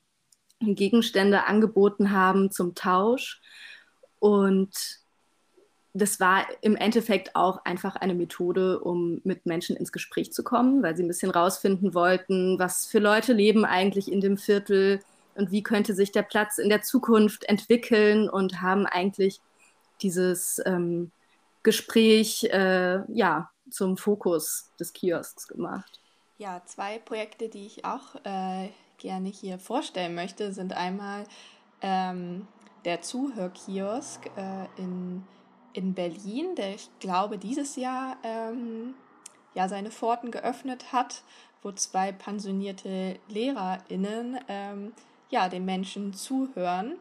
[0.61, 3.41] Gegenstände angeboten haben zum Tausch.
[4.19, 5.00] Und
[5.93, 10.81] das war im Endeffekt auch einfach eine Methode, um mit Menschen ins Gespräch zu kommen,
[10.83, 15.01] weil sie ein bisschen rausfinden wollten, was für Leute leben eigentlich in dem Viertel
[15.35, 19.41] und wie könnte sich der Platz in der Zukunft entwickeln und haben eigentlich
[20.01, 21.11] dieses ähm,
[21.63, 25.99] Gespräch äh, ja zum Fokus des Kiosks gemacht.
[26.37, 31.25] Ja, zwei Projekte, die ich auch äh, gerne hier vorstellen möchte, sind einmal
[31.81, 32.47] ähm,
[32.85, 35.23] der Zuhörkiosk äh, in,
[35.73, 38.93] in Berlin, der ich glaube dieses Jahr ähm,
[39.53, 41.23] ja seine Pforten geöffnet hat,
[41.61, 44.93] wo zwei pensionierte LehrerInnen ähm,
[45.29, 46.95] ja, den Menschen zuhören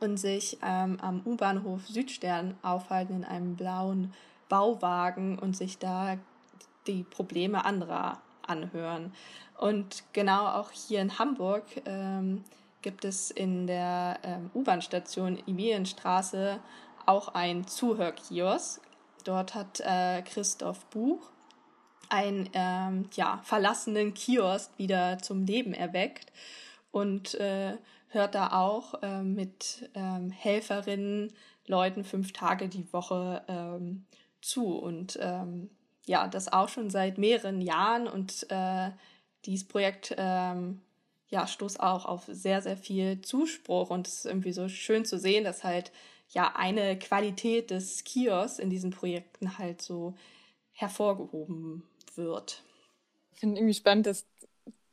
[0.00, 4.14] und sich ähm, am U-Bahnhof Südstern aufhalten in einem blauen
[4.48, 6.16] Bauwagen und sich da
[6.86, 9.12] die Probleme anderer anhören.
[9.58, 12.44] Und genau auch hier in Hamburg ähm,
[12.80, 16.60] gibt es in der ähm, U-Bahn-Station Emilienstraße
[17.08, 18.80] auch ein Zuhörkiosk.
[19.24, 21.30] Dort hat äh, Christoph Buch
[22.08, 26.32] einen ähm, ja, verlassenen Kiosk wieder zum Leben erweckt
[26.90, 27.76] und äh,
[28.08, 31.32] hört da auch äh, mit ähm, Helferinnen,
[31.66, 34.06] Leuten fünf Tage die Woche ähm,
[34.40, 34.78] zu.
[34.78, 35.70] Und ähm,
[36.06, 38.08] ja, das auch schon seit mehreren Jahren.
[38.08, 38.90] Und äh,
[39.44, 40.80] dieses Projekt ähm,
[41.28, 43.90] ja, stoßt auch auf sehr, sehr viel Zuspruch.
[43.90, 45.92] Und es ist irgendwie so schön zu sehen, dass halt
[46.30, 50.14] ja eine Qualität des Kiosks in diesen Projekten halt so
[50.72, 51.82] hervorgehoben
[52.14, 52.62] wird.
[53.34, 54.26] Ich finde irgendwie spannend, dass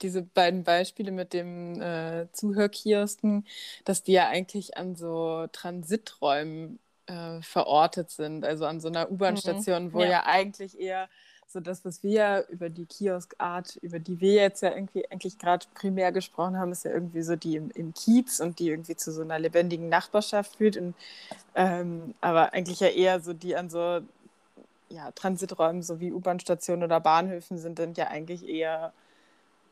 [0.01, 3.45] diese beiden Beispiele mit dem äh, Zuhörkiosken,
[3.85, 9.85] dass die ja eigentlich an so Transiträumen äh, verortet sind, also an so einer U-Bahn-Station,
[9.85, 9.93] mhm.
[9.93, 10.09] wo ja.
[10.09, 10.25] ja.
[10.25, 11.09] eigentlich eher
[11.47, 15.65] so das, was wir über die Kioskart, über die wir jetzt ja irgendwie eigentlich gerade
[15.73, 19.11] primär gesprochen haben, ist ja irgendwie so die im, im, Kiez und die irgendwie zu
[19.11, 20.77] so einer lebendigen Nachbarschaft führt.
[20.77, 20.95] Und,
[21.55, 24.01] ähm, aber eigentlich ja eher so die an so
[24.89, 28.93] ja, Transiträumen, so wie U-Bahn-Stationen oder Bahnhöfen sind, sind ja eigentlich eher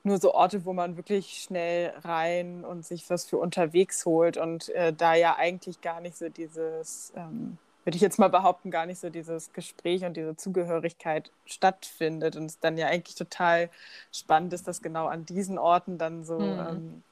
[0.03, 4.69] nur so Orte, wo man wirklich schnell rein und sich was für unterwegs holt und
[4.69, 8.85] äh, da ja eigentlich gar nicht so dieses, ähm, würde ich jetzt mal behaupten, gar
[8.85, 13.69] nicht so dieses Gespräch und diese Zugehörigkeit stattfindet und es dann ja eigentlich total
[14.11, 16.59] spannend ist, dass genau an diesen Orten dann so mhm.
[16.59, 17.03] ähm,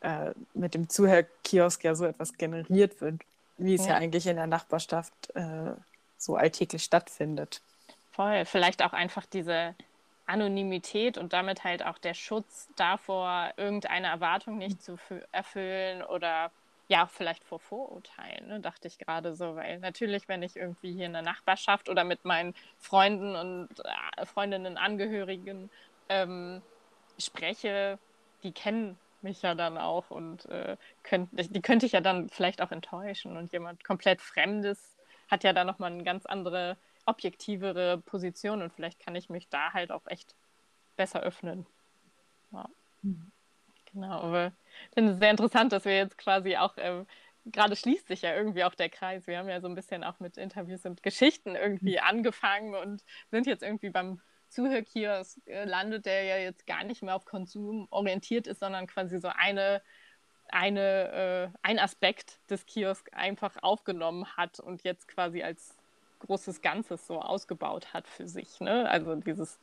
[0.00, 3.20] äh, mit dem Zuhörkiosk ja so etwas generiert wird,
[3.58, 5.72] wie es ja, ja eigentlich in der Nachbarschaft äh,
[6.16, 7.60] so alltäglich stattfindet.
[8.12, 9.74] Voll, vielleicht auch einfach diese
[10.26, 14.98] Anonymität und damit halt auch der Schutz davor, irgendeine Erwartung nicht zu
[15.32, 16.50] erfüllen oder
[16.88, 21.06] ja, vielleicht vor Vorurteilen, ne, dachte ich gerade so, weil natürlich, wenn ich irgendwie hier
[21.06, 25.70] in der Nachbarschaft oder mit meinen Freunden und äh, Freundinnen, Angehörigen
[26.08, 26.62] ähm,
[27.18, 27.98] spreche,
[28.42, 32.62] die kennen mich ja dann auch und äh, könnt, die könnte ich ja dann vielleicht
[32.62, 34.96] auch enttäuschen und jemand komplett Fremdes
[35.28, 39.72] hat ja dann nochmal eine ganz andere objektivere Position und vielleicht kann ich mich da
[39.74, 40.34] halt auch echt
[40.96, 41.66] besser öffnen.
[42.52, 42.66] Ja.
[43.02, 43.30] Mhm.
[43.92, 44.52] Genau, aber
[44.94, 47.04] finde es sehr interessant, dass wir jetzt quasi auch, äh,
[47.46, 49.26] gerade schließt sich ja irgendwie auch der Kreis.
[49.26, 52.04] Wir haben ja so ein bisschen auch mit Interviews und Geschichten irgendwie mhm.
[52.04, 57.14] angefangen und sind jetzt irgendwie beim Zuhörkiosk äh, landet, der ja jetzt gar nicht mehr
[57.14, 59.82] auf Konsum orientiert ist, sondern quasi so eine
[60.50, 65.76] eine, äh, ein Aspekt des Kiosk einfach aufgenommen hat und jetzt quasi als
[66.20, 68.60] großes Ganzes so ausgebaut hat für sich.
[68.60, 68.88] Ne?
[68.88, 69.58] Also dieses,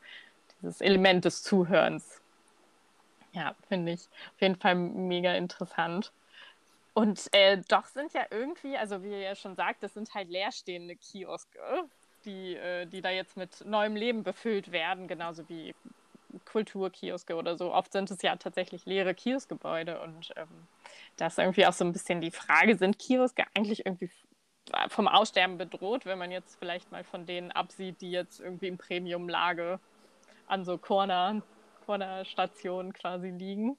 [0.61, 2.21] dieses Element des Zuhörens.
[3.35, 6.13] Ja, finde ich auf jeden Fall mega interessant.
[6.93, 10.29] Und äh, doch sind ja irgendwie, also wie ihr ja schon sagt, das sind halt
[10.29, 11.59] leerstehende Kioske,
[12.23, 15.75] die, äh, die da jetzt mit neuem Leben befüllt werden, genauso wie
[16.45, 17.73] Kulturkioske oder so.
[17.73, 20.47] Oft sind es ja tatsächlich leere Kioskgebäude und ähm,
[21.17, 24.09] da ist irgendwie auch so ein bisschen die Frage, sind Kioske eigentlich irgendwie
[24.87, 28.77] vom Aussterben bedroht, wenn man jetzt vielleicht mal von denen absieht, die jetzt irgendwie in
[28.77, 29.79] Premium-Lage
[30.47, 30.77] an so
[31.85, 33.77] Corner, Corner-Stationen quasi liegen?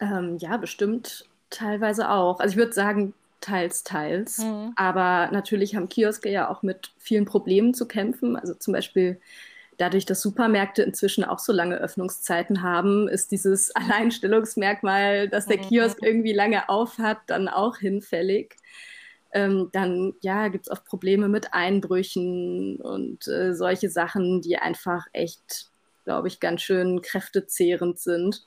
[0.00, 2.40] Ähm, ja, bestimmt teilweise auch.
[2.40, 4.38] Also ich würde sagen, teils, teils.
[4.38, 4.72] Mhm.
[4.76, 8.36] Aber natürlich haben Kioske ja auch mit vielen Problemen zu kämpfen.
[8.36, 9.20] Also zum Beispiel
[9.78, 16.00] dadurch, dass Supermärkte inzwischen auch so lange Öffnungszeiten haben, ist dieses Alleinstellungsmerkmal, dass der Kiosk
[16.00, 16.06] mhm.
[16.06, 18.56] irgendwie lange auf hat, dann auch hinfällig.
[19.32, 25.06] Ähm, dann ja, gibt es oft Probleme mit Einbrüchen und äh, solche Sachen, die einfach
[25.12, 25.69] echt,
[26.04, 28.44] glaube ich, ganz schön kräftezehrend sind.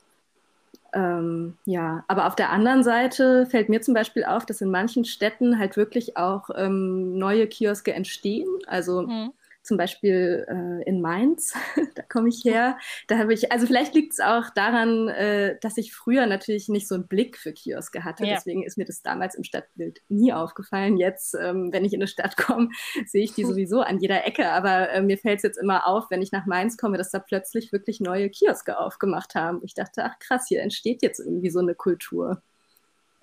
[0.94, 5.06] Ähm, ja, aber auf der anderen Seite fällt mir zum Beispiel auf, dass in manchen
[5.06, 8.48] Städten halt wirklich auch ähm, neue Kioske entstehen.
[8.68, 9.34] Also mhm
[9.64, 11.54] zum Beispiel äh, in Mainz,
[11.96, 12.78] da komme ich her.
[13.08, 16.88] Da habe ich, also vielleicht liegt es auch daran, äh, dass ich früher natürlich nicht
[16.88, 18.26] so einen Blick für Kioske hatte.
[18.26, 18.36] Ja.
[18.36, 20.98] Deswegen ist mir das damals im Stadtbild nie aufgefallen.
[20.98, 22.70] Jetzt, ähm, wenn ich in eine Stadt komme,
[23.06, 24.50] sehe ich die sowieso an jeder Ecke.
[24.50, 27.20] Aber äh, mir fällt es jetzt immer auf, wenn ich nach Mainz komme, dass da
[27.20, 29.62] plötzlich wirklich neue Kioske aufgemacht haben.
[29.64, 32.42] Ich dachte, ach krass, hier entsteht jetzt irgendwie so eine Kultur.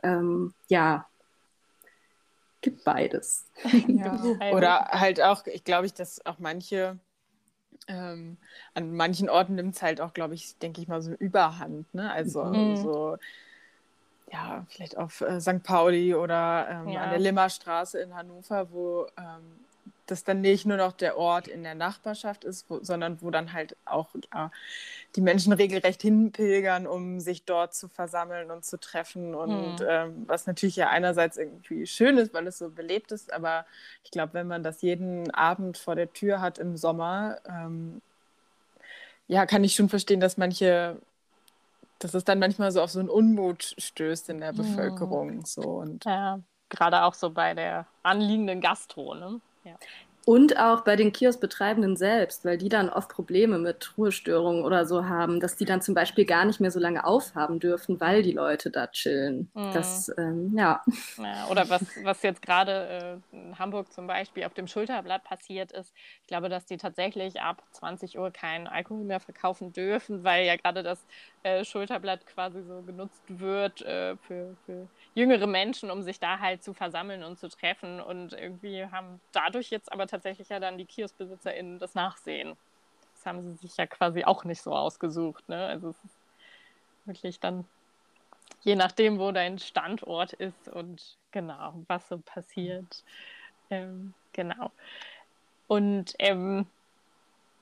[0.02, 1.09] Ähm, ja,
[2.60, 3.46] gibt beides.
[3.86, 4.20] Ja.
[4.52, 6.98] Oder halt auch, ich glaube, dass auch manche,
[7.88, 8.36] ähm,
[8.74, 11.92] an manchen Orten nimmt es halt auch, glaube ich, denke ich mal, so Überhand.
[11.94, 12.10] Ne?
[12.12, 12.76] Also mhm.
[12.76, 13.16] so,
[14.32, 15.62] ja, vielleicht auf äh, St.
[15.62, 17.02] Pauli oder ähm, ja.
[17.02, 19.64] an der Limmerstraße in Hannover, wo ähm,
[20.10, 23.52] das dann nicht nur noch der Ort in der Nachbarschaft ist, wo, sondern wo dann
[23.52, 24.50] halt auch ja,
[25.16, 29.34] die Menschen regelrecht hinpilgern, um sich dort zu versammeln und zu treffen.
[29.34, 29.86] Und mhm.
[29.88, 33.64] ähm, was natürlich ja einerseits irgendwie schön ist, weil es so belebt ist, aber
[34.04, 38.02] ich glaube, wenn man das jeden Abend vor der Tür hat im Sommer, ähm,
[39.28, 40.96] ja, kann ich schon verstehen, dass manche
[42.00, 44.56] dass es dann manchmal so auf so einen Unmut stößt in der mhm.
[44.56, 45.44] Bevölkerung.
[45.44, 45.60] So.
[45.60, 49.40] Und ja, gerade auch so bei der anliegenden Gastro, ne?
[49.70, 49.78] Ja.
[50.30, 55.06] Und auch bei den Kioskbetreibenden selbst, weil die dann oft Probleme mit Ruhestörungen oder so
[55.06, 58.30] haben, dass die dann zum Beispiel gar nicht mehr so lange aufhaben dürfen, weil die
[58.30, 59.50] Leute da chillen.
[59.54, 59.72] Mhm.
[59.72, 60.84] Das, ähm, ja.
[61.16, 61.48] ja.
[61.50, 65.92] Oder was, was jetzt gerade äh, in Hamburg zum Beispiel auf dem Schulterblatt passiert ist,
[66.20, 70.54] ich glaube, dass die tatsächlich ab 20 Uhr keinen Alkohol mehr verkaufen dürfen, weil ja
[70.54, 71.04] gerade das
[71.42, 76.62] äh, Schulterblatt quasi so genutzt wird äh, für, für jüngere Menschen, um sich da halt
[76.62, 78.00] zu versammeln und zu treffen.
[78.00, 82.56] Und irgendwie haben dadurch jetzt aber tatsächlich ja dann die KioskbesitzerInnen das Nachsehen.
[83.14, 85.48] Das haben sie sich ja quasi auch nicht so ausgesucht.
[85.48, 85.66] Ne?
[85.66, 86.16] Also es ist
[87.04, 87.66] wirklich dann
[88.62, 93.04] je nachdem, wo dein Standort ist und genau, was so passiert.
[93.70, 94.70] Ähm, genau.
[95.66, 96.66] Und ähm,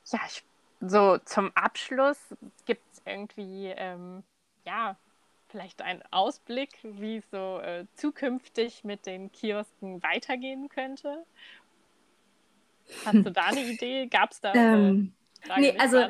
[0.06, 0.44] ja, ich,
[0.80, 2.18] so zum Abschluss
[2.64, 4.22] gibt es irgendwie, ähm,
[4.64, 4.96] ja,
[5.48, 11.24] vielleicht einen Ausblick, wie es so äh, zukünftig mit den Kiosken weitergehen könnte?
[13.04, 14.06] Hast du da eine Idee?
[14.06, 14.54] Gab es da?
[14.54, 15.12] Ähm,
[15.46, 16.04] Frage nee, also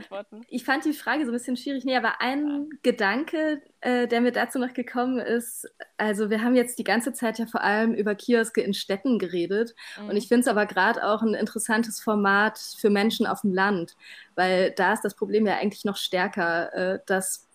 [0.49, 1.85] ich fand die Frage so ein bisschen schwierig.
[1.85, 2.77] Nee, aber ein ja.
[2.83, 7.38] Gedanke, äh, der mir dazu noch gekommen ist, also wir haben jetzt die ganze Zeit
[7.38, 9.75] ja vor allem über Kioske in Städten geredet.
[10.01, 10.11] Mhm.
[10.11, 13.97] Und ich finde es aber gerade auch ein interessantes Format für Menschen auf dem Land,
[14.35, 17.48] weil da ist das Problem ja eigentlich noch stärker, äh, dass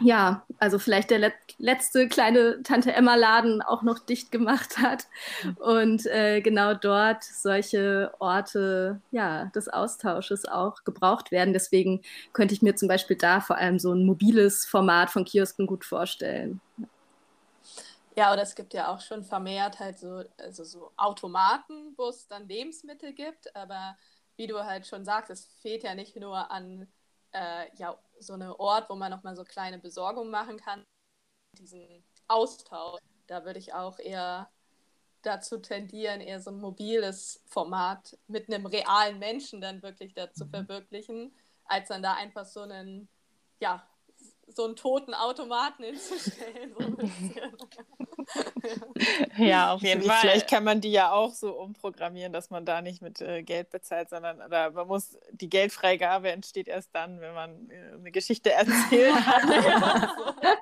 [0.00, 5.06] ja, also vielleicht der let letzte kleine Tante Emma-Laden auch noch dicht gemacht hat
[5.60, 11.52] und äh, genau dort solche Orte ja, des Austausches auch gebraucht werden.
[11.52, 12.02] Deswegen
[12.32, 15.84] könnte ich mir zum Beispiel da vor allem so ein mobiles Format von Kiosken gut
[15.84, 16.60] vorstellen.
[18.16, 22.26] Ja, oder es gibt ja auch schon vermehrt halt so, also so Automaten, wo es
[22.28, 23.96] dann Lebensmittel gibt, aber
[24.36, 26.88] wie du halt schon sagst, es fehlt ja nicht nur an
[27.32, 30.84] äh, ja, so eine Ort, wo man nochmal so kleine Besorgungen machen kann.
[31.58, 34.50] Diesen Austausch, da würde ich auch eher
[35.22, 40.50] dazu tendieren, eher so ein mobiles Format mit einem realen Menschen dann wirklich dazu mhm.
[40.50, 41.34] verwirklichen,
[41.64, 43.08] als dann da einfach so einen,
[43.60, 43.86] ja,
[44.48, 46.74] so einen toten Automaten hinzustellen.
[46.78, 46.84] So
[49.42, 50.18] ja, auf jeden Fall.
[50.20, 53.70] Vielleicht kann man die ja auch so umprogrammieren, dass man da nicht mit äh, Geld
[53.70, 58.52] bezahlt, sondern oder man muss, die Geldfreigabe entsteht erst dann, wenn man äh, eine Geschichte
[58.52, 59.42] erzählt hat.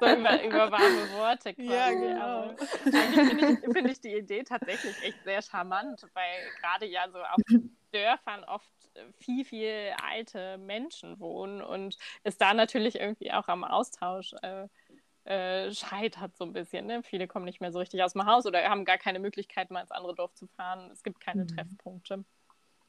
[0.00, 1.72] so, über, über, warme Worte quasi.
[1.72, 2.54] Ja, genau.
[2.84, 7.18] eigentlich finde ich, find ich die Idee tatsächlich echt sehr charmant, weil gerade ja so
[7.18, 7.40] auf
[7.92, 8.70] Dörfern oft
[9.18, 14.68] viel, viel alte Menschen wohnen und es da natürlich irgendwie auch am Austausch äh,
[15.24, 16.86] äh, scheitert so ein bisschen.
[16.86, 17.02] Ne?
[17.02, 19.80] Viele kommen nicht mehr so richtig aus dem Haus oder haben gar keine Möglichkeit, mal
[19.80, 20.90] ins andere Dorf zu fahren.
[20.92, 21.48] Es gibt keine mhm.
[21.48, 22.24] Treffpunkte.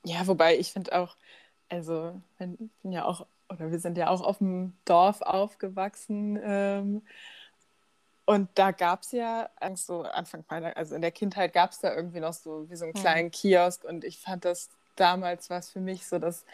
[0.04, 1.16] Ja, wobei ich finde auch,
[1.70, 6.40] also ich bin ja auch, oder wir sind ja auch auf dem Dorf aufgewachsen.
[6.44, 7.04] Ähm,
[8.26, 11.94] und da gab es ja, so Anfang meiner, also in der Kindheit gab es da
[11.94, 13.32] irgendwie noch so wie so einen kleinen mhm.
[13.32, 16.46] Kiosk und ich fand das damals war es für mich so das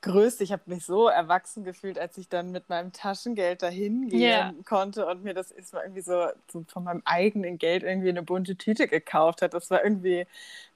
[0.00, 0.44] Größte.
[0.44, 4.54] Ich habe mich so erwachsen gefühlt, als ich dann mit meinem Taschengeld dahin gehen yeah.
[4.64, 8.22] konnte und mir das ist mal irgendwie so, so, von meinem eigenen Geld irgendwie eine
[8.22, 9.54] bunte Tüte gekauft hat.
[9.54, 10.26] Das war irgendwie,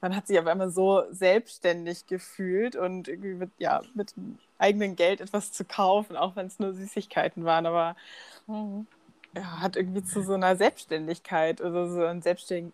[0.00, 4.14] man hat sich aber immer so selbstständig gefühlt und irgendwie mit, ja, mit
[4.58, 7.96] eigenen Geld etwas zu kaufen, auch wenn es nur Süßigkeiten waren, aber
[8.48, 8.86] mhm.
[9.36, 12.72] ja, hat irgendwie zu so einer Selbstständigkeit oder so ein Selbstständig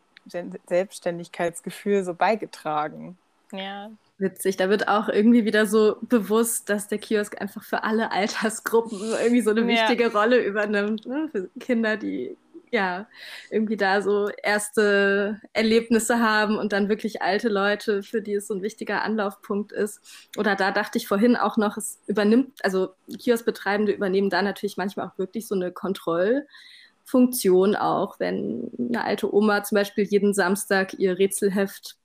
[0.67, 3.17] Selbstständigkeitsgefühl so beigetragen.
[3.53, 3.91] Ja.
[4.19, 8.99] Witzig, da wird auch irgendwie wieder so bewusst, dass der Kiosk einfach für alle Altersgruppen
[9.23, 9.69] irgendwie so eine ja.
[9.69, 11.07] wichtige Rolle übernimmt.
[11.07, 11.29] Ne?
[11.31, 12.37] Für Kinder, die
[12.73, 13.07] ja
[13.51, 18.55] irgendwie da so erste Erlebnisse haben und dann wirklich alte Leute, für die es so
[18.55, 20.01] ein wichtiger Anlaufpunkt ist.
[20.37, 25.09] Oder da dachte ich vorhin auch noch, es übernimmt, also Kioskbetreibende übernehmen da natürlich manchmal
[25.09, 31.19] auch wirklich so eine Kontrollfunktion auch, wenn eine alte Oma zum Beispiel jeden Samstag ihr
[31.19, 31.98] Rätselheft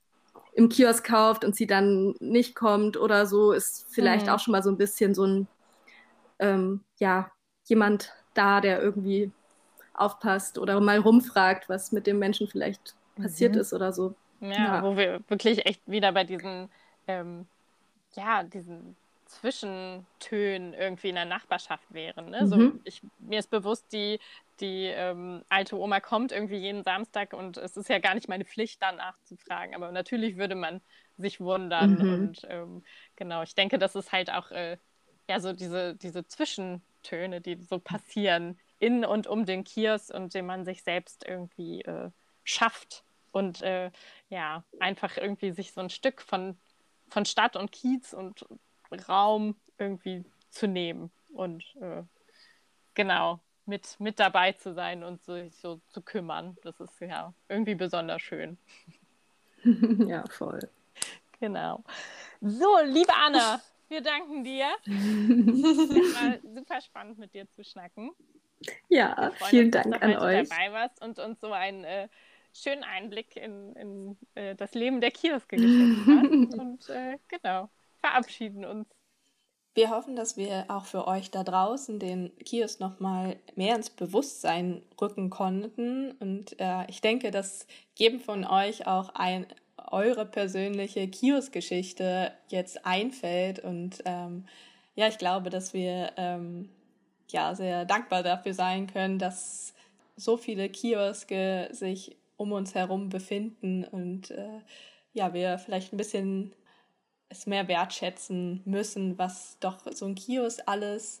[0.54, 4.32] im Kiosk kauft und sie dann nicht kommt oder so, ist vielleicht mhm.
[4.32, 5.48] auch schon mal so ein bisschen so ein,
[6.38, 7.30] ähm, ja,
[7.64, 9.30] jemand da, der irgendwie
[9.94, 13.60] aufpasst oder mal rumfragt, was mit dem Menschen vielleicht passiert mhm.
[13.60, 14.14] ist oder so.
[14.40, 16.68] Ja, ja, wo wir wirklich echt wieder bei diesen,
[17.06, 17.46] ähm,
[18.14, 18.96] ja, diesen
[19.40, 22.30] Zwischentönen irgendwie in der Nachbarschaft wären.
[22.30, 22.42] Ne?
[22.42, 22.46] Mhm.
[22.46, 24.18] So, ich, mir ist bewusst, die,
[24.60, 28.44] die ähm, alte Oma kommt irgendwie jeden Samstag und es ist ja gar nicht meine
[28.44, 29.74] Pflicht, danach zu fragen.
[29.74, 30.80] Aber natürlich würde man
[31.16, 31.94] sich wundern.
[31.94, 32.12] Mhm.
[32.12, 32.84] Und ähm,
[33.16, 34.78] genau, ich denke, das ist halt auch äh,
[35.28, 40.46] ja so diese, diese Zwischentöne, die so passieren in und um den Kiosk und den
[40.46, 42.10] man sich selbst irgendwie äh,
[42.42, 43.04] schafft.
[43.32, 43.90] Und äh,
[44.28, 46.56] ja, einfach irgendwie sich so ein Stück von,
[47.08, 48.46] von Stadt und Kiez und
[49.00, 52.02] Raum irgendwie zu nehmen und äh,
[52.94, 56.56] genau mit, mit dabei zu sein und sich so zu kümmern.
[56.62, 58.58] Das ist ja irgendwie besonders schön.
[60.06, 60.60] ja, voll.
[61.40, 61.82] Genau.
[62.40, 64.68] So, liebe Anna, wir danken dir.
[64.84, 64.88] Es
[66.14, 68.12] war super spannend, mit dir zu schnacken.
[68.88, 70.48] Ja, vielen uns, Dank an euch.
[70.48, 72.08] dabei warst und uns so einen äh,
[72.52, 76.54] schönen Einblick in, in äh, das Leben der Kioske geschenkt hast.
[76.58, 77.68] und äh, genau
[78.04, 78.86] verabschieden uns.
[79.74, 84.82] Wir hoffen, dass wir auch für euch da draußen den Kiosk nochmal mehr ins Bewusstsein
[85.00, 86.12] rücken konnten.
[86.12, 89.46] Und äh, ich denke, dass jedem von euch auch ein,
[89.90, 93.58] eure persönliche Kiosk-Geschichte jetzt einfällt.
[93.58, 94.44] Und ähm,
[94.94, 96.68] ja, ich glaube, dass wir ähm,
[97.30, 99.74] ja sehr dankbar dafür sein können, dass
[100.14, 104.60] so viele Kioske sich um uns herum befinden und äh,
[105.12, 106.52] ja, wir vielleicht ein bisschen
[107.34, 111.20] es mehr wertschätzen müssen, was doch so ein Kiosk alles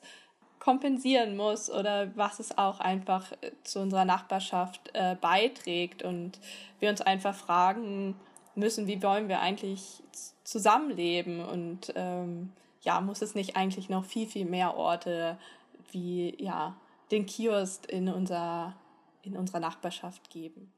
[0.58, 6.40] kompensieren muss oder was es auch einfach äh, zu unserer Nachbarschaft äh, beiträgt und
[6.80, 8.16] wir uns einfach fragen
[8.54, 10.02] müssen, wie wollen wir eigentlich
[10.44, 15.38] zusammenleben und ähm, ja, muss es nicht eigentlich noch viel, viel mehr Orte
[15.90, 16.76] wie ja,
[17.10, 18.74] den Kiosk in, unser,
[19.22, 20.72] in unserer Nachbarschaft geben?